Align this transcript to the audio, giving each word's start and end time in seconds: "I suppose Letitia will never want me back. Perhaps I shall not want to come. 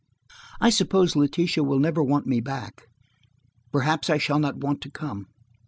"I 0.59 0.71
suppose 0.71 1.15
Letitia 1.15 1.63
will 1.63 1.77
never 1.77 2.01
want 2.01 2.25
me 2.25 2.39
back. 2.39 2.87
Perhaps 3.71 4.09
I 4.09 4.17
shall 4.17 4.39
not 4.39 4.57
want 4.63 4.81
to 4.81 4.89
come. 4.89 5.27